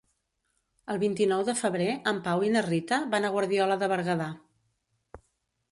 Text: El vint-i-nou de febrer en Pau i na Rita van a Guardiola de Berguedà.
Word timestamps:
El 0.93 0.99
vint-i-nou 1.03 1.43
de 1.49 1.55
febrer 1.59 1.89
en 2.13 2.23
Pau 2.29 2.47
i 2.49 2.49
na 2.57 2.65
Rita 2.69 3.01
van 3.13 3.29
a 3.29 3.33
Guardiola 3.37 3.79
de 3.85 3.93
Berguedà. 3.95 4.31